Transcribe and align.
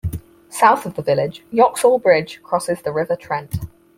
South 0.49 0.87
of 0.87 0.95
the 0.95 1.03
village, 1.03 1.43
Yoxall 1.53 2.01
Bridge 2.01 2.41
crosses 2.41 2.81
the 2.81 2.91
River 2.91 3.15
Trent. 3.15 3.57